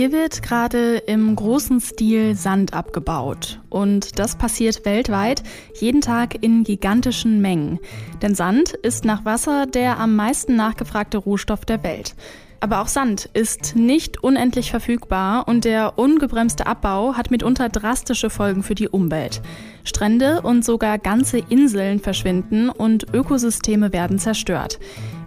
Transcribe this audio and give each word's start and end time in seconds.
Hier 0.00 0.12
wird 0.12 0.42
gerade 0.42 0.96
im 0.96 1.36
großen 1.36 1.78
Stil 1.78 2.34
Sand 2.34 2.72
abgebaut. 2.72 3.60
Und 3.68 4.18
das 4.18 4.34
passiert 4.34 4.86
weltweit 4.86 5.42
jeden 5.78 6.00
Tag 6.00 6.42
in 6.42 6.64
gigantischen 6.64 7.42
Mengen. 7.42 7.78
Denn 8.22 8.34
Sand 8.34 8.72
ist 8.72 9.04
nach 9.04 9.26
Wasser 9.26 9.66
der 9.66 9.98
am 9.98 10.16
meisten 10.16 10.56
nachgefragte 10.56 11.18
Rohstoff 11.18 11.66
der 11.66 11.82
Welt. 11.82 12.14
Aber 12.60 12.80
auch 12.80 12.88
Sand 12.88 13.28
ist 13.34 13.76
nicht 13.76 14.24
unendlich 14.24 14.70
verfügbar 14.70 15.46
und 15.46 15.66
der 15.66 15.98
ungebremste 15.98 16.66
Abbau 16.66 17.12
hat 17.12 17.30
mitunter 17.30 17.68
drastische 17.68 18.30
Folgen 18.30 18.62
für 18.62 18.74
die 18.74 18.88
Umwelt. 18.88 19.42
Strände 19.84 20.40
und 20.40 20.64
sogar 20.64 20.96
ganze 20.96 21.40
Inseln 21.50 22.00
verschwinden 22.00 22.70
und 22.70 23.12
Ökosysteme 23.12 23.92
werden 23.92 24.18
zerstört. 24.18 24.78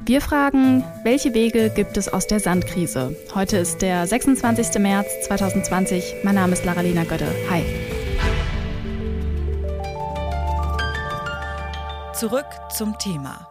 Wir 0.06 0.20
fragen, 0.20 0.84
welche 1.06 1.34
Wege 1.34 1.72
gibt 1.74 1.96
es 1.96 2.10
aus 2.10 2.28
der 2.28 2.42
Sandkrise? 2.42 3.16
Heute 3.34 3.56
ist 3.56 3.82
der 3.82 4.06
26. 4.06 4.78
März 4.80 5.08
2020. 5.28 6.16
Mein 6.24 6.36
Name 6.36 6.52
ist 6.52 6.66
Laralina 6.66 7.06
Götte. 7.06 7.34
Hi. 7.50 7.64
Zurück 12.14 12.46
zum 12.76 12.98
Thema. 13.00 13.48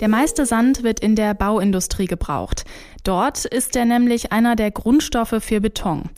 Der 0.00 0.08
meiste 0.08 0.46
Sand 0.46 0.84
wird 0.84 1.00
in 1.00 1.16
der 1.16 1.34
Bauindustrie 1.34 2.06
gebraucht. 2.06 2.64
Dort 3.02 3.46
ist 3.46 3.74
er 3.74 3.84
nämlich 3.84 4.30
einer 4.30 4.54
der 4.54 4.70
Grundstoffe 4.70 5.36
für 5.40 5.60
Beton. 5.60 6.10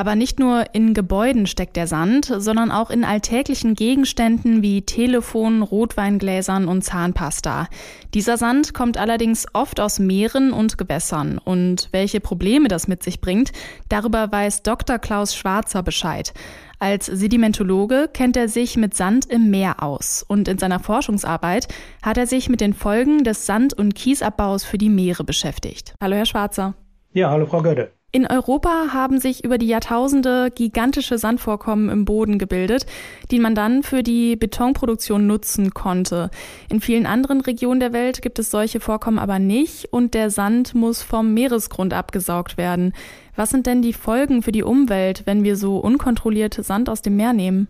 Aber 0.00 0.14
nicht 0.14 0.40
nur 0.40 0.64
in 0.72 0.94
Gebäuden 0.94 1.46
steckt 1.46 1.76
der 1.76 1.86
Sand, 1.86 2.32
sondern 2.38 2.70
auch 2.70 2.88
in 2.88 3.04
alltäglichen 3.04 3.74
Gegenständen 3.74 4.62
wie 4.62 4.80
Telefonen, 4.80 5.60
Rotweingläsern 5.60 6.68
und 6.68 6.80
Zahnpasta. 6.80 7.68
Dieser 8.14 8.38
Sand 8.38 8.72
kommt 8.72 8.96
allerdings 8.96 9.46
oft 9.52 9.78
aus 9.78 9.98
Meeren 9.98 10.54
und 10.54 10.78
Gewässern. 10.78 11.36
Und 11.36 11.90
welche 11.92 12.20
Probleme 12.20 12.68
das 12.68 12.88
mit 12.88 13.02
sich 13.02 13.20
bringt, 13.20 13.52
darüber 13.90 14.32
weiß 14.32 14.62
Dr. 14.62 14.98
Klaus 14.98 15.36
Schwarzer 15.36 15.82
Bescheid. 15.82 16.32
Als 16.78 17.04
Sedimentologe 17.04 18.08
kennt 18.10 18.38
er 18.38 18.48
sich 18.48 18.78
mit 18.78 18.94
Sand 18.96 19.26
im 19.26 19.50
Meer 19.50 19.82
aus 19.82 20.24
und 20.26 20.48
in 20.48 20.56
seiner 20.56 20.80
Forschungsarbeit 20.80 21.68
hat 22.00 22.16
er 22.16 22.26
sich 22.26 22.48
mit 22.48 22.62
den 22.62 22.72
Folgen 22.72 23.22
des 23.22 23.44
Sand- 23.44 23.74
und 23.74 23.94
Kiesabbaus 23.94 24.64
für 24.64 24.78
die 24.78 24.88
Meere 24.88 25.24
beschäftigt. 25.24 25.92
Hallo, 26.00 26.16
Herr 26.16 26.24
Schwarzer. 26.24 26.72
Ja, 27.12 27.28
hallo, 27.28 27.44
Frau 27.44 27.60
Götte. 27.60 27.99
In 28.12 28.26
Europa 28.26 28.92
haben 28.92 29.20
sich 29.20 29.44
über 29.44 29.56
die 29.56 29.68
Jahrtausende 29.68 30.50
gigantische 30.52 31.16
Sandvorkommen 31.16 31.88
im 31.90 32.04
Boden 32.04 32.40
gebildet, 32.40 32.86
die 33.30 33.38
man 33.38 33.54
dann 33.54 33.84
für 33.84 34.02
die 34.02 34.34
Betonproduktion 34.34 35.28
nutzen 35.28 35.70
konnte. 35.70 36.28
In 36.68 36.80
vielen 36.80 37.06
anderen 37.06 37.40
Regionen 37.40 37.78
der 37.78 37.92
Welt 37.92 38.20
gibt 38.20 38.40
es 38.40 38.50
solche 38.50 38.80
Vorkommen 38.80 39.20
aber 39.20 39.38
nicht 39.38 39.92
und 39.92 40.14
der 40.14 40.30
Sand 40.30 40.74
muss 40.74 41.02
vom 41.02 41.34
Meeresgrund 41.34 41.94
abgesaugt 41.94 42.58
werden. 42.58 42.94
Was 43.36 43.50
sind 43.50 43.68
denn 43.68 43.80
die 43.80 43.92
Folgen 43.92 44.42
für 44.42 44.52
die 44.52 44.64
Umwelt, 44.64 45.22
wenn 45.26 45.44
wir 45.44 45.54
so 45.54 45.78
unkontrolliert 45.78 46.54
Sand 46.54 46.88
aus 46.88 47.02
dem 47.02 47.14
Meer 47.14 47.32
nehmen? 47.32 47.68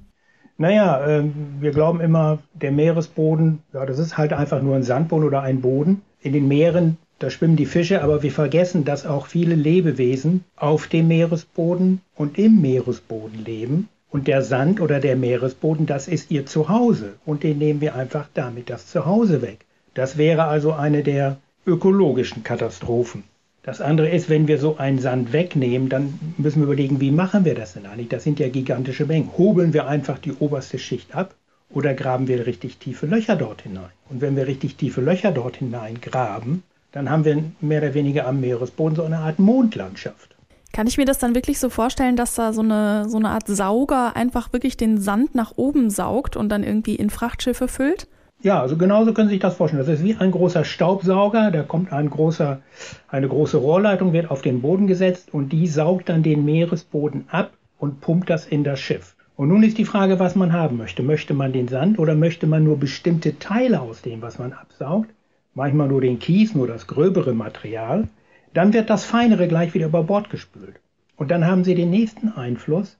Naja, 0.57 1.07
äh, 1.07 1.25
wir 1.61 1.73
glauben 1.73 2.01
immer, 2.01 2.39
der 2.55 2.73
Meeresboden, 2.73 3.63
ja, 3.75 3.85
das 3.85 3.99
ist 3.99 4.17
halt 4.17 4.33
einfach 4.33 4.63
nur 4.63 4.75
ein 4.75 4.85
Sandboden 4.85 5.27
oder 5.27 5.43
ein 5.43 5.61
Boden. 5.61 6.01
In 6.23 6.33
den 6.33 6.49
Meeren 6.49 6.97
da 7.21 7.29
schwimmen 7.29 7.57
die 7.57 7.67
Fische, 7.67 8.03
aber 8.03 8.23
wir 8.23 8.33
vergessen, 8.33 8.87
dass 8.87 9.05
auch 9.05 9.27
viele 9.27 9.55
Lebewesen 9.55 10.43
auf 10.57 10.87
dem 10.87 11.09
Meeresboden 11.09 12.01
und 12.17 12.39
im 12.39 12.63
Meeresboden 12.63 13.45
leben. 13.45 13.89
Und 14.11 14.27
der 14.27 14.43
Sand 14.43 14.81
oder 14.81 15.01
der 15.01 15.17
Meeresboden, 15.17 15.85
das 15.85 16.09
ist 16.09 16.31
ihr 16.31 16.47
Zuhause. 16.47 17.13
Und 17.27 17.43
den 17.43 17.59
nehmen 17.59 17.83
wir 17.83 17.95
einfach 17.95 18.27
damit 18.33 18.71
das 18.71 18.87
Zuhause 18.87 19.43
weg. 19.43 19.67
Das 19.93 20.17
wäre 20.17 20.45
also 20.45 20.73
eine 20.73 21.03
der 21.03 21.37
ökologischen 21.67 22.43
Katastrophen. 22.43 23.25
Das 23.63 23.83
andere 23.83 24.09
ist, 24.09 24.31
wenn 24.31 24.49
wir 24.49 24.57
so 24.57 24.79
einen 24.79 24.99
Sand 24.99 25.35
wegnehmen, 25.35 25.91
dann 25.91 26.19
müssen 26.39 26.61
wir 26.61 26.69
überlegen, 26.69 27.03
wie 27.03 27.11
machen 27.11 27.45
wir 27.45 27.55
das 27.55 27.75
denn 27.75 27.85
eigentlich? 27.85 28.09
Das 28.09 28.25
sind 28.25 28.41
ja 28.41 28.49
gigantische 28.49 29.05
Mengen. 29.05 29.37
Hobeln 29.37 29.75
wir 29.75 29.87
einfach 29.87 30.19
die 30.19 30.33
oberste 30.33 30.79
Schicht 30.79 31.15
ab 31.15 31.35
oder 31.69 31.93
graben 31.93 32.29
wir 32.29 32.47
richtig 32.47 32.79
tiefe 32.79 33.05
Löcher 33.05 33.37
dort 33.37 33.61
hinein? 33.61 33.91
Und 34.09 34.23
wenn 34.23 34.37
wir 34.37 34.47
richtig 34.47 34.77
tiefe 34.77 35.03
Löcher 35.03 35.33
dort 35.33 35.57
hinein 35.57 36.01
graben, 36.01 36.63
dann 36.93 37.11
haben 37.11 37.25
wir 37.25 37.43
mehr 37.61 37.83
oder 37.83 37.95
weniger 37.95 38.27
am 38.27 38.41
Meeresboden 38.41 38.97
so 38.97 39.05
eine 39.05 39.19
Art 39.19 39.39
Mondlandschaft. 39.39 40.37
Kann 40.73 40.87
ich 40.87 40.99
mir 40.99 41.05
das 41.05 41.19
dann 41.19 41.35
wirklich 41.35 41.59
so 41.59 41.69
vorstellen, 41.69 42.17
dass 42.17 42.35
da 42.35 42.53
so 42.53 42.63
eine, 42.63 43.09
so 43.09 43.19
eine 43.19 43.31
Art 43.31 43.49
Sauger 43.49 44.15
einfach 44.15 44.53
wirklich 44.53 44.77
den 44.77 44.99
Sand 44.99 45.35
nach 45.35 45.53
oben 45.57 45.91
saugt 45.91 46.37
und 46.37 46.49
dann 46.49 46.63
irgendwie 46.63 46.95
in 46.95 47.11
Frachtschiffe 47.11 47.67
füllt? 47.67 48.07
Ja, 48.43 48.61
also 48.61 48.77
genauso 48.77 49.13
können 49.13 49.29
Sie 49.29 49.35
sich 49.35 49.43
das 49.43 49.57
vorstellen. 49.57 49.85
Das 49.85 49.93
ist 49.93 50.05
wie 50.05 50.17
ein 50.17 50.31
großer 50.31 50.65
Staubsauger, 50.65 51.51
da 51.51 51.63
kommt 51.63 51.93
ein 51.93 52.09
großer, 52.09 52.61
eine 53.09 53.29
große 53.29 53.59
Rohrleitung, 53.59 54.13
wird 54.13 54.31
auf 54.31 54.43
den 54.43 54.63
Boden 54.63 54.87
gesetzt 54.87 55.35
und 55.35 55.51
die 55.51 55.67
saugt 55.67 56.09
dann 56.09 56.23
den 56.23 56.45
Meeresboden 56.45 57.25
ab 57.31 57.51
und 57.79 58.01
pumpt 58.01 58.31
das 58.31 58.47
in 58.47 58.65
das 58.65 58.81
Schiff. 58.81 59.15
Und 59.37 59.49
nun 59.49 59.63
ist 59.63 59.79
die 59.79 59.85
Frage, 59.85 60.19
was 60.19 60.37
man 60.37 60.53
haben 60.53 60.77
möchte. 60.77 61.03
Möchte 61.03 61.35
man 61.35 61.53
den 61.53 61.69
Sand 61.69 61.99
oder 61.99 62.15
möchte 62.15 62.47
man 62.47 62.63
nur 62.63 62.79
bestimmte 62.79 63.39
Teile 63.39 63.81
aus 63.81 64.03
dem, 64.03 64.23
was 64.23 64.39
man 64.39 64.53
absaugt? 64.53 65.11
Manchmal 65.55 65.89
nur 65.89 66.01
den 66.01 66.19
Kies, 66.19 66.55
nur 66.55 66.67
das 66.67 66.87
gröbere 66.87 67.35
Material, 67.35 68.09
dann 68.55 68.73
wird 68.73 68.91
das 68.91 69.05
Feinere 69.05 69.49
gleich 69.49 69.75
wieder 69.75 69.87
über 69.87 70.03
Bord 70.03 70.31
gespült. 70.31 70.81
Und 71.17 71.31
dann 71.31 71.47
haben 71.47 71.65
Sie 71.65 71.75
den 71.75 71.91
nächsten 71.91 72.29
Einfluss. 72.29 72.97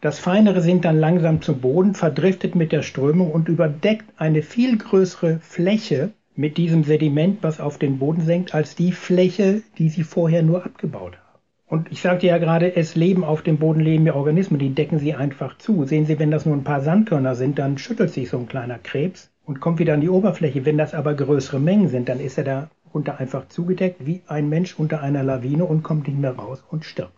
Das 0.00 0.18
Feinere 0.18 0.60
sinkt 0.60 0.84
dann 0.84 0.98
langsam 0.98 1.42
zum 1.42 1.60
Boden, 1.60 1.94
verdriftet 1.94 2.54
mit 2.54 2.72
der 2.72 2.82
Strömung 2.82 3.32
und 3.32 3.48
überdeckt 3.48 4.06
eine 4.16 4.42
viel 4.42 4.78
größere 4.78 5.40
Fläche 5.40 6.10
mit 6.36 6.56
diesem 6.56 6.84
Sediment, 6.84 7.38
was 7.42 7.60
auf 7.60 7.78
den 7.78 7.98
Boden 7.98 8.22
senkt, 8.22 8.54
als 8.54 8.76
die 8.76 8.92
Fläche, 8.92 9.62
die 9.76 9.88
Sie 9.88 10.04
vorher 10.04 10.42
nur 10.42 10.64
abgebaut 10.64 11.16
haben. 11.16 11.40
Und 11.66 11.92
ich 11.92 12.00
sagte 12.00 12.26
ja 12.28 12.38
gerade, 12.38 12.76
es 12.76 12.94
leben 12.94 13.24
auf 13.24 13.42
dem 13.42 13.58
Boden 13.58 13.80
lebende 13.80 14.14
Organismen, 14.14 14.58
die 14.58 14.70
decken 14.70 14.98
Sie 14.98 15.14
einfach 15.14 15.58
zu. 15.58 15.84
Sehen 15.84 16.06
Sie, 16.06 16.18
wenn 16.18 16.30
das 16.30 16.46
nur 16.46 16.56
ein 16.56 16.64
paar 16.64 16.80
Sandkörner 16.80 17.34
sind, 17.34 17.58
dann 17.58 17.76
schüttelt 17.76 18.10
sich 18.10 18.30
so 18.30 18.38
ein 18.38 18.48
kleiner 18.48 18.78
Krebs 18.78 19.30
und 19.48 19.60
kommt 19.60 19.78
wieder 19.78 19.94
an 19.94 20.02
die 20.02 20.10
Oberfläche. 20.10 20.64
Wenn 20.66 20.78
das 20.78 20.94
aber 20.94 21.14
größere 21.14 21.58
Mengen 21.58 21.88
sind, 21.88 22.08
dann 22.08 22.20
ist 22.20 22.36
er 22.36 22.44
da 22.44 22.70
unter 22.92 23.18
einfach 23.18 23.48
zugedeckt 23.48 24.06
wie 24.06 24.22
ein 24.28 24.48
Mensch 24.48 24.78
unter 24.78 25.00
einer 25.00 25.22
Lawine 25.22 25.64
und 25.64 25.82
kommt 25.82 26.06
nicht 26.06 26.18
mehr 26.18 26.36
raus 26.36 26.62
und 26.70 26.84
stirbt. 26.84 27.14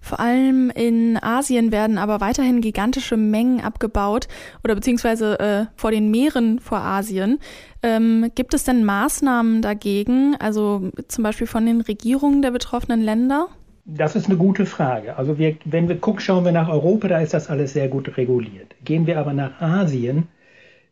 Vor 0.00 0.20
allem 0.20 0.70
in 0.74 1.18
Asien 1.22 1.72
werden 1.72 1.96
aber 1.96 2.20
weiterhin 2.20 2.60
gigantische 2.60 3.16
Mengen 3.16 3.60
abgebaut 3.60 4.28
oder 4.62 4.74
beziehungsweise 4.74 5.38
äh, 5.40 5.64
vor 5.76 5.90
den 5.90 6.10
Meeren 6.10 6.58
vor 6.58 6.78
Asien. 6.78 7.38
Ähm, 7.82 8.30
gibt 8.34 8.52
es 8.54 8.64
denn 8.64 8.84
Maßnahmen 8.84 9.62
dagegen, 9.62 10.36
also 10.38 10.90
zum 11.08 11.24
Beispiel 11.24 11.46
von 11.46 11.64
den 11.64 11.80
Regierungen 11.80 12.42
der 12.42 12.50
betroffenen 12.50 13.00
Länder? 13.02 13.48
Das 13.86 14.16
ist 14.16 14.26
eine 14.26 14.36
gute 14.36 14.64
Frage. 14.64 15.16
Also 15.16 15.38
wir, 15.38 15.56
wenn 15.66 15.88
wir 15.88 15.98
gucken, 15.98 16.20
schauen 16.20 16.44
wir 16.46 16.52
nach 16.52 16.68
Europa, 16.70 17.08
da 17.08 17.20
ist 17.20 17.34
das 17.34 17.50
alles 17.50 17.74
sehr 17.74 17.88
gut 17.88 18.16
reguliert. 18.16 18.74
Gehen 18.84 19.06
wir 19.06 19.18
aber 19.18 19.34
nach 19.34 19.60
Asien, 19.60 20.28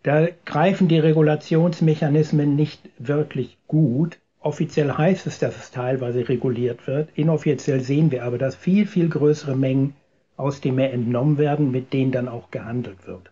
da 0.02 0.26
greifen 0.44 0.88
die 0.88 0.98
Regulationsmechanismen 0.98 2.56
nicht 2.56 2.88
wirklich 2.98 3.56
gut. 3.68 4.18
Offiziell 4.40 4.92
heißt 4.92 5.26
es, 5.26 5.38
dass 5.38 5.56
es 5.56 5.70
teilweise 5.70 6.28
reguliert 6.28 6.86
wird. 6.88 7.08
Inoffiziell 7.14 7.80
sehen 7.80 8.10
wir 8.10 8.24
aber, 8.24 8.38
dass 8.38 8.56
viel, 8.56 8.86
viel 8.86 9.08
größere 9.08 9.56
Mengen 9.56 9.94
aus 10.36 10.60
dem 10.60 10.74
Meer 10.74 10.92
entnommen 10.92 11.38
werden, 11.38 11.70
mit 11.70 11.92
denen 11.92 12.10
dann 12.10 12.28
auch 12.28 12.50
gehandelt 12.50 13.06
wird. 13.06 13.30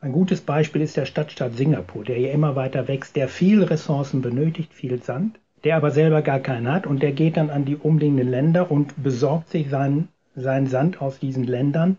Ein 0.00 0.12
gutes 0.12 0.40
Beispiel 0.40 0.82
ist 0.82 0.96
der 0.96 1.06
Stadtstaat 1.06 1.54
Singapur, 1.54 2.04
der 2.04 2.16
hier 2.16 2.32
immer 2.32 2.54
weiter 2.54 2.86
wächst, 2.86 3.16
der 3.16 3.28
viel 3.28 3.62
Ressourcen 3.64 4.22
benötigt, 4.22 4.72
viel 4.72 5.02
Sand, 5.02 5.38
der 5.64 5.76
aber 5.76 5.90
selber 5.90 6.22
gar 6.22 6.40
keinen 6.40 6.70
hat 6.70 6.86
und 6.86 7.02
der 7.02 7.12
geht 7.12 7.36
dann 7.36 7.50
an 7.50 7.64
die 7.64 7.76
umliegenden 7.76 8.28
Länder 8.28 8.70
und 8.70 9.02
besorgt 9.02 9.50
sich 9.50 9.70
seinen, 9.70 10.08
seinen 10.34 10.66
Sand 10.66 11.00
aus 11.00 11.18
diesen 11.18 11.44
Ländern 11.44 11.96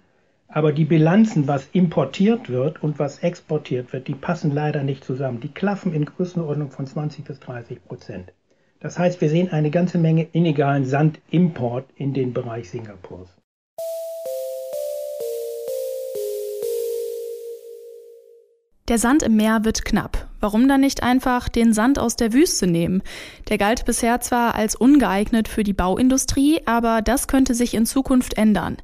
aber 0.53 0.71
die 0.71 0.85
Bilanzen, 0.85 1.47
was 1.47 1.67
importiert 1.73 2.47
wird 2.47 2.83
und 2.83 2.99
was 2.99 3.19
exportiert 3.19 3.91
wird, 3.91 4.07
die 4.07 4.13
passen 4.13 4.51
leider 4.51 4.83
nicht 4.83 5.03
zusammen. 5.03 5.39
Die 5.39 5.51
klaffen 5.51 5.93
in 5.93 6.05
Größenordnung 6.05 6.69
von 6.69 6.85
20 6.85 7.25
bis 7.25 7.39
30 7.39 7.83
Prozent. 7.83 8.31
Das 8.79 8.99
heißt, 8.99 9.19
wir 9.19 9.29
sehen 9.29 9.51
eine 9.51 9.71
ganze 9.71 9.97
Menge 9.97 10.27
illegalen 10.31 10.85
Sandimport 10.85 11.85
in 11.95 12.13
den 12.13 12.33
Bereich 12.33 12.69
Singapurs. 12.69 13.29
Der 18.89 18.99
Sand 18.99 19.23
im 19.23 19.37
Meer 19.37 19.63
wird 19.63 19.85
knapp. 19.85 20.27
Warum 20.39 20.67
dann 20.67 20.81
nicht 20.81 21.01
einfach 21.01 21.47
den 21.47 21.73
Sand 21.73 21.97
aus 21.97 22.17
der 22.17 22.33
Wüste 22.33 22.67
nehmen? 22.67 23.01
Der 23.49 23.57
galt 23.57 23.85
bisher 23.85 24.19
zwar 24.19 24.53
als 24.55 24.75
ungeeignet 24.75 25.47
für 25.47 25.63
die 25.63 25.73
Bauindustrie, 25.73 26.61
aber 26.65 27.01
das 27.01 27.27
könnte 27.27 27.55
sich 27.55 27.73
in 27.73 27.85
Zukunft 27.85 28.37
ändern. 28.37 28.77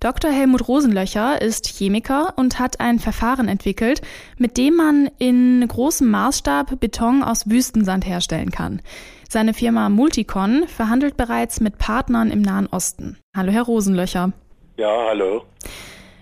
Dr. 0.00 0.30
Helmut 0.30 0.68
Rosenlöcher 0.68 1.40
ist 1.40 1.66
Chemiker 1.66 2.34
und 2.36 2.58
hat 2.58 2.80
ein 2.80 2.98
Verfahren 2.98 3.48
entwickelt, 3.48 4.02
mit 4.36 4.56
dem 4.56 4.74
man 4.76 5.10
in 5.18 5.66
großem 5.66 6.10
Maßstab 6.10 6.78
Beton 6.78 7.22
aus 7.22 7.48
Wüstensand 7.48 8.06
herstellen 8.06 8.50
kann. 8.50 8.82
Seine 9.28 9.54
Firma 9.54 9.88
Multicon 9.88 10.68
verhandelt 10.68 11.16
bereits 11.16 11.60
mit 11.60 11.78
Partnern 11.78 12.30
im 12.30 12.42
Nahen 12.42 12.66
Osten. 12.66 13.16
Hallo, 13.34 13.50
Herr 13.50 13.62
Rosenlöcher. 13.62 14.32
Ja, 14.76 15.06
hallo. 15.08 15.44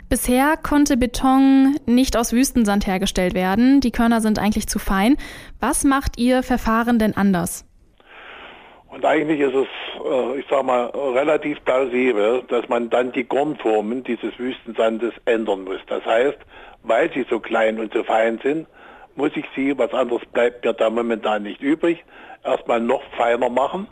Bisher 0.09 0.57
konnte 0.57 0.97
Beton 0.97 1.77
nicht 1.87 2.17
aus 2.17 2.33
Wüstensand 2.33 2.87
hergestellt 2.87 3.35
werden. 3.35 3.81
Die 3.81 3.91
Körner 3.91 4.21
sind 4.21 4.39
eigentlich 4.39 4.69
zu 4.69 4.79
fein. 4.79 5.17
Was 5.59 5.83
macht 5.83 6.19
Ihr 6.19 6.43
Verfahren 6.43 6.99
denn 7.01 7.17
anders? 7.17 7.65
Und 8.95 9.05
eigentlich 9.05 9.41
ist 9.41 9.55
es, 9.55 9.67
äh, 10.05 10.39
ich 10.39 10.47
sage 10.49 10.63
mal, 10.63 10.87
relativ 10.87 11.63
plausibel, 11.65 12.43
dass 12.49 12.69
man 12.69 12.91
dann 12.91 13.11
die 13.11 13.27
Grundformen 13.27 14.05
dieses 14.05 14.39
Wüstensandes 14.39 15.13
ändern 15.25 15.65
muss. 15.65 15.81
Das 15.89 16.05
heißt, 16.07 16.39
weil 16.85 17.13
sie 17.13 17.27
so 17.29 17.41
klein 17.41 17.81
und 17.81 17.93
so 17.93 18.05
fein 18.05 18.39
sind, 18.43 18.69
muss 19.17 19.33
ich 19.35 19.47
sie, 19.57 19.77
was 19.77 19.93
anderes 19.93 20.25
bleibt 20.33 20.65
mir 20.65 20.75
da 20.75 20.91
momentan 20.91 21.43
nicht 21.43 21.61
übrig, 21.61 22.05
erstmal 22.45 22.81
noch 22.81 23.03
feiner 23.17 23.49
machen 23.49 23.89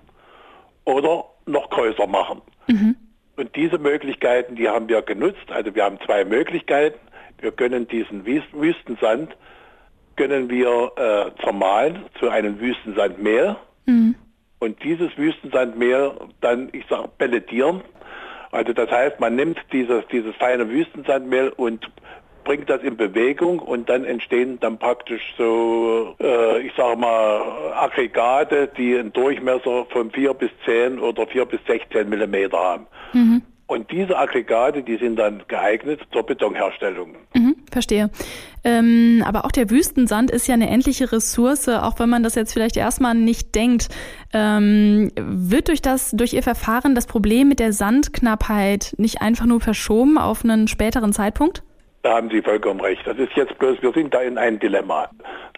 oder 0.85 1.25
noch 1.47 1.69
größer 1.71 2.07
machen. 2.07 2.41
Mhm. 2.69 2.95
Und 3.37 3.57
diese 3.57 3.79
Möglichkeiten, 3.79 4.55
die 4.55 4.69
haben 4.69 4.89
wir 4.89 5.03
genutzt. 5.03 5.51
Also 5.51 5.75
wir 5.75 5.85
haben 5.85 5.99
zwei 6.07 6.25
Möglichkeiten. 6.25 6.99
Wir 7.41 7.51
können 7.51 7.89
diesen 7.89 8.25
Wüstensand 8.25 9.37
können 10.15 10.49
wir 10.51 10.93
äh, 10.97 11.43
zermahlen 11.43 12.05
zu 12.21 12.29
einem 12.29 12.61
Wüstensandmehl 12.61 13.57
mhm. 13.87 14.15
Und 14.63 14.81
dieses 14.85 15.11
Wüstensandmehl 15.19 16.13
dann, 16.41 16.69
ich 16.71 16.85
sage, 16.89 17.09
pelletieren. 17.19 17.81
Also 18.53 18.73
das 18.73 18.89
heißt, 18.93 19.19
man 19.19 19.35
nimmt 19.35 19.59
dieses, 19.73 20.07
dieses 20.13 20.37
feine 20.37 20.69
Wüstensandmehl 20.71 21.49
und 21.57 21.91
bringt 22.45 22.71
das 22.71 22.81
in 22.83 22.97
Bewegung 22.97 23.59
und 23.59 23.89
dann 23.89 24.05
entstehen 24.05 24.61
dann 24.61 24.79
praktisch 24.79 25.35
so, 25.37 26.15
äh, 26.21 26.61
ich 26.61 26.73
sage 26.77 26.97
mal, 26.97 27.73
Aggregate, 27.75 28.69
die 28.77 28.97
einen 28.97 29.13
Durchmesser 29.13 29.85
von 29.87 30.13
4 30.13 30.33
bis 30.35 30.51
10 30.65 31.01
oder 31.01 31.27
4 31.27 31.45
bis 31.45 31.59
16 31.67 32.09
Millimeter 32.09 32.59
haben. 32.59 32.87
Mhm. 33.15 33.43
Und 33.67 33.91
diese 33.91 34.17
Aggregate, 34.17 34.85
die 34.85 34.97
sind 34.97 35.17
dann 35.17 35.43
geeignet 35.49 36.03
zur 36.13 36.23
Betonherstellung. 36.23 37.17
Mhm, 37.35 37.42
verstehe. 37.73 38.11
Ähm, 38.65 39.25
aber 39.27 39.45
auch 39.45 39.51
der 39.51 39.71
Wüstensand 39.71 40.31
ist 40.31 40.47
ja 40.47 40.55
eine 40.55 40.69
endliche 40.69 41.11
Ressource, 41.11 41.69
auch 41.69 41.99
wenn 41.99 42.09
man 42.09 42.23
das 42.23 42.35
jetzt 42.35 42.53
vielleicht 42.53 42.77
erstmal 42.77 43.15
nicht 43.15 43.55
denkt. 43.55 43.89
Ähm, 44.33 45.11
wird 45.17 45.69
durch 45.69 45.83
das, 45.83 46.13
durch 46.13 46.33
Ihr 46.33 46.43
Verfahren 46.43 46.95
das 46.95 47.07
Problem 47.07 47.49
mit 47.49 47.59
der 47.59 47.73
Sandknappheit 47.73 48.95
nicht 48.99 49.21
einfach 49.21 49.47
nur 49.47 49.61
verschoben 49.61 50.19
auf 50.19 50.45
einen 50.45 50.69
späteren 50.69 51.13
Zeitpunkt? 51.13 51.63
Da 52.03 52.17
haben 52.17 52.31
Sie 52.31 52.43
vollkommen 52.43 52.81
recht. 52.81 53.07
Das 53.07 53.17
ist 53.17 53.31
jetzt 53.37 53.57
bloß, 53.59 53.81
wir 53.81 53.93
sind 53.93 54.13
da 54.13 54.23
in 54.23 54.37
einem 54.37 54.59
Dilemma. 54.59 55.09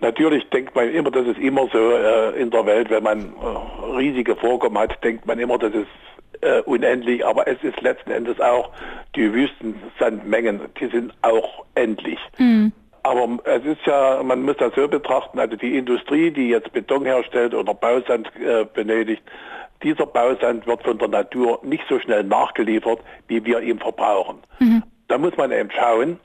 Natürlich 0.01 0.45
denkt 0.51 0.75
man 0.75 0.91
immer, 0.91 1.11
das 1.11 1.27
ist 1.27 1.39
immer 1.39 1.67
so 1.73 1.93
äh, 1.93 2.39
in 2.39 2.51
der 2.51 2.67
Welt, 2.67 2.91
wenn 2.91 3.03
man 3.03 3.21
äh, 3.21 3.97
riesige 3.97 4.37
Vorkommen 4.37 4.77
hat, 4.77 5.03
denkt 5.03 5.27
man 5.27 5.39
immer, 5.39 5.57
das 5.57 5.73
ist 5.73 5.89
äh, 6.41 6.61
unendlich, 6.63 7.25
aber 7.25 7.47
es 7.47 7.63
ist 7.63 7.81
letzten 7.81 8.11
Endes 8.11 8.41
auch, 8.41 8.71
die 9.15 9.33
Wüstensandmengen, 9.33 10.61
die 10.81 10.87
sind 10.87 11.13
auch 11.23 11.65
endlich. 11.75 12.19
Mhm. 12.39 12.73
Aber 13.03 13.39
es 13.45 13.65
ist 13.65 13.85
ja, 13.87 14.23
man 14.23 14.43
muss 14.43 14.57
das 14.57 14.73
so 14.75 14.89
betrachten, 14.89 15.39
also 15.39 15.57
die 15.57 15.77
Industrie, 15.77 16.31
die 16.31 16.49
jetzt 16.49 16.73
Beton 16.73 17.05
herstellt 17.05 17.55
oder 17.55 17.75
Bausand 17.75 18.31
äh, 18.37 18.65
benötigt, 18.65 19.23
dieser 19.83 20.07
Bausand 20.07 20.67
wird 20.67 20.83
von 20.83 20.99
der 20.99 21.09
Natur 21.09 21.61
nicht 21.63 21.85
so 21.89 22.01
schnell 22.01 22.25
nachgeliefert, 22.25 23.01
wie 23.29 23.45
wir 23.45 23.61
ihn 23.61 23.79
verbrauchen. 23.79 24.39
Mhm. 24.59 24.83
Da 25.09 25.19
muss 25.19 25.37
man 25.37 25.53
eben 25.53 25.71
schauen, 25.71 26.19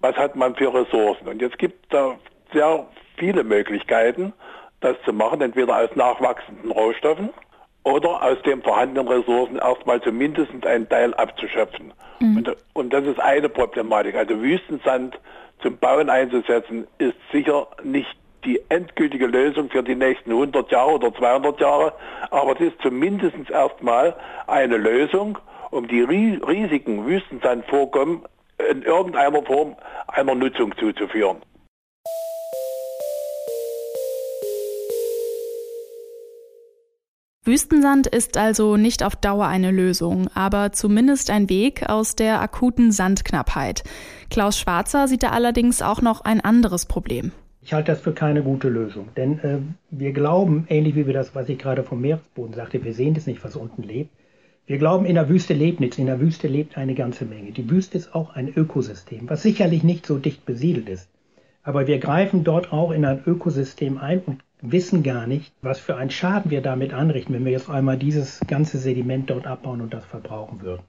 was 0.00 0.16
hat 0.16 0.34
man 0.34 0.56
für 0.56 0.74
Ressourcen. 0.74 1.28
Und 1.28 1.40
jetzt 1.40 1.58
gibt 1.58 1.84
es 1.84 1.88
da 1.90 2.18
sehr 2.52 2.86
viele 3.16 3.44
Möglichkeiten, 3.44 4.32
das 4.80 4.96
zu 5.04 5.12
machen, 5.12 5.40
entweder 5.40 5.78
aus 5.78 5.94
nachwachsenden 5.94 6.70
Rohstoffen 6.70 7.30
oder 7.86 8.20
aus 8.20 8.42
den 8.42 8.62
vorhandenen 8.62 9.06
Ressourcen 9.06 9.58
erstmal 9.58 10.02
zumindest 10.02 10.50
einen 10.66 10.88
Teil 10.88 11.14
abzuschöpfen. 11.14 11.92
Mhm. 12.18 12.36
Und, 12.38 12.56
und, 12.72 12.92
das 12.92 13.04
ist 13.04 13.20
eine 13.20 13.48
Problematik. 13.48 14.16
Also 14.16 14.42
Wüstensand 14.42 15.16
zum 15.62 15.78
Bauen 15.78 16.10
einzusetzen, 16.10 16.88
ist 16.98 17.14
sicher 17.30 17.68
nicht 17.84 18.10
die 18.44 18.60
endgültige 18.70 19.26
Lösung 19.26 19.70
für 19.70 19.84
die 19.84 19.94
nächsten 19.94 20.32
100 20.32 20.70
Jahre 20.72 20.94
oder 20.94 21.14
200 21.14 21.60
Jahre, 21.60 21.92
aber 22.30 22.54
es 22.54 22.72
ist 22.72 22.82
zumindest 22.82 23.50
erstmal 23.50 24.16
eine 24.48 24.78
Lösung, 24.78 25.38
um 25.70 25.86
die 25.86 26.02
riesigen 26.02 27.06
Wüstensandvorkommen 27.06 28.22
in 28.68 28.82
irgendeiner 28.82 29.42
Form 29.42 29.76
einer 30.08 30.34
Nutzung 30.34 30.76
zuzuführen. 30.76 31.36
Wüstensand 37.46 38.08
ist 38.08 38.36
also 38.36 38.76
nicht 38.76 39.04
auf 39.04 39.14
Dauer 39.14 39.46
eine 39.46 39.70
Lösung, 39.70 40.26
aber 40.34 40.72
zumindest 40.72 41.30
ein 41.30 41.48
Weg 41.48 41.88
aus 41.88 42.16
der 42.16 42.40
akuten 42.40 42.90
Sandknappheit. 42.90 43.84
Klaus 44.30 44.58
Schwarzer 44.58 45.06
sieht 45.06 45.22
da 45.22 45.30
allerdings 45.30 45.80
auch 45.80 46.02
noch 46.02 46.22
ein 46.22 46.40
anderes 46.40 46.86
Problem. 46.86 47.30
Ich 47.62 47.72
halte 47.72 47.92
das 47.92 48.00
für 48.00 48.12
keine 48.12 48.42
gute 48.42 48.68
Lösung, 48.68 49.10
denn 49.16 49.38
äh, 49.38 49.58
wir 49.90 50.12
glauben, 50.12 50.66
ähnlich 50.68 50.96
wie 50.96 51.06
wir 51.06 51.14
das, 51.14 51.36
was 51.36 51.48
ich 51.48 51.58
gerade 51.58 51.84
vom 51.84 52.00
Meeresboden 52.00 52.52
sagte, 52.52 52.82
wir 52.84 52.94
sehen 52.94 53.14
das 53.14 53.28
nicht, 53.28 53.44
was 53.44 53.54
unten 53.54 53.84
lebt. 53.84 54.10
Wir 54.66 54.78
glauben, 54.78 55.06
in 55.06 55.14
der 55.14 55.28
Wüste 55.28 55.54
lebt 55.54 55.78
nichts, 55.78 55.98
in 55.98 56.06
der 56.06 56.18
Wüste 56.18 56.48
lebt 56.48 56.76
eine 56.76 56.94
ganze 56.94 57.26
Menge. 57.26 57.52
Die 57.52 57.70
Wüste 57.70 57.96
ist 57.96 58.12
auch 58.12 58.34
ein 58.34 58.52
Ökosystem, 58.52 59.30
was 59.30 59.42
sicherlich 59.42 59.84
nicht 59.84 60.04
so 60.04 60.18
dicht 60.18 60.44
besiedelt 60.46 60.88
ist. 60.88 61.08
Aber 61.62 61.86
wir 61.86 62.00
greifen 62.00 62.42
dort 62.42 62.72
auch 62.72 62.90
in 62.90 63.04
ein 63.04 63.22
Ökosystem 63.24 63.98
ein 63.98 64.20
und 64.26 64.42
wissen 64.72 65.02
gar 65.02 65.26
nicht, 65.26 65.52
was 65.62 65.78
für 65.78 65.96
einen 65.96 66.10
Schaden 66.10 66.50
wir 66.50 66.60
damit 66.60 66.92
anrichten, 66.92 67.34
wenn 67.34 67.44
wir 67.44 67.52
jetzt 67.52 67.70
einmal 67.70 67.96
dieses 67.96 68.40
ganze 68.46 68.78
Sediment 68.78 69.30
dort 69.30 69.46
abbauen 69.46 69.80
und 69.80 69.94
das 69.94 70.04
verbrauchen 70.04 70.62
würden. 70.62 70.82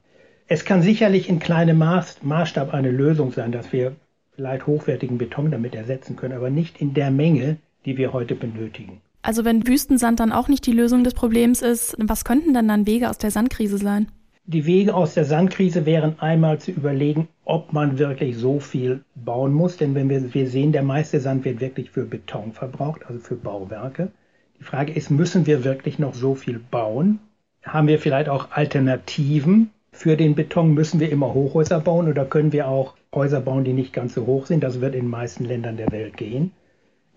Es 0.48 0.64
kann 0.64 0.82
sicherlich 0.82 1.28
in 1.28 1.40
kleinem 1.40 1.80
Maß, 1.80 2.24
Maßstab 2.24 2.74
eine 2.74 2.92
Lösung 2.92 3.32
sein, 3.32 3.52
dass 3.52 3.74
wir 3.74 3.96
vielleicht 4.36 4.66
hochwertigen 4.68 5.18
Beton 5.18 5.52
damit 5.52 5.76
ersetzen 5.76 6.16
können, 6.16 6.36
aber 6.36 6.50
nicht 6.50 6.80
in 6.80 6.94
der 6.94 7.12
Menge, 7.12 7.58
die 7.86 7.98
wir 7.98 8.14
heute 8.14 8.36
benötigen. 8.36 9.02
Also 9.22 9.44
wenn 9.44 9.68
Wüstensand 9.68 10.20
dann 10.20 10.32
auch 10.32 10.48
nicht 10.48 10.66
die 10.66 10.72
Lösung 10.72 11.04
des 11.04 11.14
Problems 11.14 11.62
ist, 11.62 11.96
was 12.00 12.24
könnten 12.24 12.54
dann 12.54 12.68
dann 12.68 12.88
Wege 12.88 13.10
aus 13.10 13.18
der 13.18 13.32
Sandkrise 13.32 13.78
sein? 13.78 14.08
Die 14.50 14.66
Wege 14.66 14.96
aus 14.96 15.14
der 15.14 15.26
Sandkrise 15.26 15.86
wären 15.86 16.20
einmal 16.20 16.58
zu 16.58 16.72
überlegen, 16.72 17.28
ob 17.44 17.74
man 17.74 18.00
wirklich 18.00 18.38
so 18.38 18.62
viel 18.62 19.04
bauen 19.14 19.52
muss. 19.52 19.76
Denn 19.76 19.94
wenn 19.94 20.10
wir, 20.10 20.34
wir 20.34 20.48
sehen, 20.48 20.72
der 20.72 20.84
meiste 20.84 21.20
Sand 21.20 21.44
wird 21.44 21.60
wirklich 21.60 21.92
für 21.92 22.06
Beton 22.06 22.54
verbraucht, 22.54 23.06
also 23.06 23.20
für 23.20 23.36
Bauwerke. 23.36 24.10
Die 24.58 24.64
Frage 24.64 24.94
ist, 24.94 25.12
müssen 25.12 25.48
wir 25.48 25.66
wirklich 25.66 26.00
noch 26.00 26.14
so 26.14 26.34
viel 26.34 26.60
bauen? 26.60 27.20
Haben 27.62 27.90
wir 27.90 28.00
vielleicht 28.00 28.30
auch 28.30 28.52
Alternativen? 28.52 29.72
Für 29.92 30.16
den 30.16 30.34
Beton 30.34 30.74
müssen 30.74 31.02
wir 31.02 31.12
immer 31.12 31.34
Hochhäuser 31.34 31.82
bauen 31.82 32.08
oder 32.08 32.24
können 32.24 32.54
wir 32.54 32.70
auch 32.70 32.94
Häuser 33.14 33.42
bauen, 33.42 33.66
die 33.66 33.74
nicht 33.74 33.92
ganz 33.92 34.14
so 34.14 34.26
hoch 34.26 34.46
sind? 34.46 34.64
Das 34.64 34.80
wird 34.80 34.96
in 34.96 35.02
den 35.02 35.10
meisten 35.10 35.44
Ländern 35.44 35.76
der 35.76 35.92
Welt 35.92 36.16
gehen. 36.16 36.54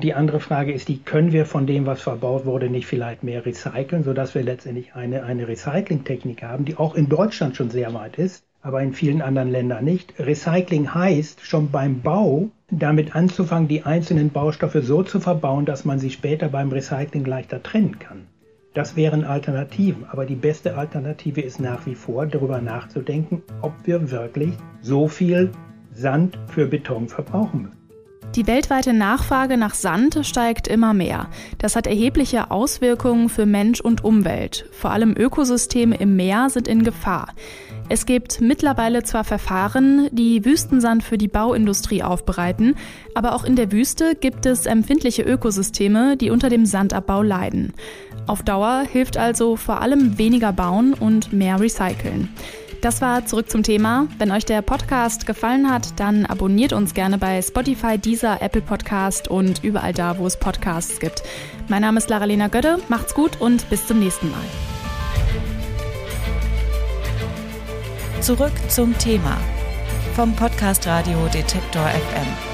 Die 0.02 0.14
andere 0.14 0.40
Frage 0.40 0.73
ist 0.73 0.88
die, 0.88 0.99
können 0.99 1.33
wir 1.33 1.45
von 1.45 1.66
dem, 1.66 1.85
was 1.85 2.00
verbaut 2.00 2.47
wurde, 2.47 2.71
nicht 2.71 2.87
vielleicht 2.87 3.23
mehr 3.23 3.45
recyceln, 3.45 4.02
sodass 4.02 4.35
wir 4.35 4.42
letztendlich 4.42 4.95
eine, 4.95 5.25
eine 5.25 5.47
Recyclingtechnik 5.47 6.42
haben, 6.42 6.64
die 6.64 6.78
auch 6.78 6.95
in 6.95 7.11
Deutschland 7.11 7.54
schon 7.54 7.69
sehr 7.69 7.92
weit 7.92 8.16
ist, 8.16 8.42
aber 8.62 8.83
in 8.83 8.95
vielen 8.95 9.21
anderen 9.21 9.50
Ländern 9.50 9.85
nicht. 9.85 10.14
Recycling 10.19 10.95
heißt 10.95 11.45
schon 11.45 11.71
beim 11.71 12.00
Bau 12.00 12.49
damit 12.71 13.14
anzufangen, 13.14 13.69
die 13.69 13.83
einzelnen 13.83 14.30
Baustoffe 14.30 14.78
so 14.80 15.02
zu 15.02 15.21
verbauen, 15.21 15.66
dass 15.66 15.85
man 15.85 15.99
sie 15.99 16.11
später 16.11 16.49
beim 16.49 16.73
Recycling 16.73 17.26
leichter 17.26 17.62
trennen 17.62 17.99
kann. 17.99 18.26
Das 18.73 18.97
wären 18.97 19.25
Alternativen, 19.25 20.07
aber 20.09 20.25
die 20.25 20.35
beste 20.35 20.78
Alternative 20.78 21.42
ist 21.42 21.61
nach 21.61 21.85
wie 21.85 21.95
vor 21.95 22.25
darüber 22.25 22.62
nachzudenken, 22.62 23.42
ob 23.61 23.75
wir 23.85 24.11
wirklich 24.11 24.54
so 24.80 25.09
viel 25.09 25.50
Sand 25.92 26.38
für 26.47 26.66
Beton 26.66 27.09
verbrauchen 27.09 27.62
müssen. 27.62 27.80
Die 28.37 28.47
weltweite 28.47 28.93
Nachfrage 28.93 29.57
nach 29.57 29.75
Sand 29.75 30.21
steigt 30.23 30.69
immer 30.69 30.95
mehr. 30.95 31.29
Das 31.59 31.75
hat 31.75 31.89
erhebliche 31.89 32.53
Auswirkungen 32.53 33.29
für 33.29 33.45
Mensch 33.45 33.81
und 33.81 34.05
Umwelt. 34.05 34.67
Vor 34.71 34.93
allem 34.93 35.17
Ökosysteme 35.17 35.97
im 35.97 36.15
Meer 36.15 36.49
sind 36.49 36.69
in 36.69 36.85
Gefahr. 36.85 37.35
Es 37.89 38.07
gibt 38.07 38.41
mittlerweile 38.41 39.03
zwar 39.03 39.25
Verfahren, 39.25 40.09
die 40.13 40.45
Wüstensand 40.45 41.03
für 41.03 41.19
die 41.19 41.27
Bauindustrie 41.27 42.05
aufbereiten, 42.05 42.77
aber 43.17 43.35
auch 43.35 43.43
in 43.43 43.57
der 43.57 43.73
Wüste 43.73 44.15
gibt 44.15 44.47
es 44.47 44.67
empfindliche 44.67 45.23
Ökosysteme, 45.23 46.17
die 46.17 46.31
unter 46.31 46.51
dem 46.51 46.67
Sandabbau 46.67 47.23
leiden. 47.23 47.73
Auf 48.29 48.45
Dauer 48.45 48.85
hilft 48.89 49.17
also 49.17 49.57
vor 49.57 49.81
allem 49.81 50.19
weniger 50.19 50.53
bauen 50.53 50.95
und 50.95 51.33
mehr 51.33 51.59
recyceln. 51.59 52.29
Das 52.81 53.03
war 53.03 53.27
zurück 53.27 53.51
zum 53.51 53.63
Thema. 53.63 54.09
Wenn 54.17 54.31
euch 54.31 54.47
der 54.47 54.63
Podcast 54.63 55.27
gefallen 55.27 55.71
hat, 55.71 56.01
dann 56.01 56.25
abonniert 56.25 56.73
uns 56.73 56.95
gerne 56.95 57.19
bei 57.19 57.43
Spotify, 57.43 57.99
Deezer, 57.99 58.41
Apple 58.41 58.63
Podcast 58.63 59.29
und 59.29 59.63
überall 59.63 59.93
da, 59.93 60.17
wo 60.17 60.27
es 60.27 60.39
Podcasts 60.39 60.99
gibt. 60.99 61.23
Mein 61.69 61.83
Name 61.83 61.99
ist 61.99 62.09
Lara-Lena 62.09 62.49
Gödde. 62.49 62.79
Macht's 62.89 63.15
gut 63.15 63.39
und 63.39 63.69
bis 63.69 63.87
zum 63.87 64.01
nächsten 64.01 64.31
Mal. 64.31 64.41
Zurück 68.23 68.53
zum 68.69 68.97
Thema 68.97 69.37
vom 70.15 70.35
Podcast 70.35 70.87
Radio 70.87 71.19
Detektor 71.33 71.87
FM. 71.87 72.50